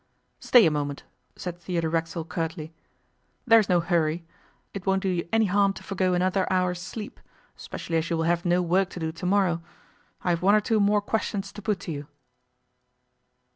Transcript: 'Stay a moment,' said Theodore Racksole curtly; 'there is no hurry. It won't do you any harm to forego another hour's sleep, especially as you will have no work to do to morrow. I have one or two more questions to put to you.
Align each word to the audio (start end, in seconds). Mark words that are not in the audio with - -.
'Stay 0.39 0.65
a 0.65 0.71
moment,' 0.71 1.03
said 1.35 1.59
Theodore 1.59 1.91
Racksole 1.91 2.25
curtly; 2.25 2.73
'there 3.45 3.59
is 3.59 3.69
no 3.69 3.79
hurry. 3.81 4.25
It 4.73 4.87
won't 4.87 5.03
do 5.03 5.09
you 5.09 5.29
any 5.31 5.45
harm 5.45 5.73
to 5.73 5.83
forego 5.83 6.15
another 6.15 6.51
hour's 6.51 6.81
sleep, 6.81 7.19
especially 7.55 7.97
as 7.97 8.09
you 8.09 8.17
will 8.17 8.23
have 8.23 8.43
no 8.43 8.63
work 8.63 8.89
to 8.89 8.99
do 8.99 9.11
to 9.11 9.25
morrow. 9.27 9.61
I 10.23 10.31
have 10.31 10.41
one 10.41 10.55
or 10.55 10.59
two 10.59 10.79
more 10.79 11.03
questions 11.03 11.51
to 11.51 11.61
put 11.61 11.79
to 11.81 11.91
you. 11.91 12.07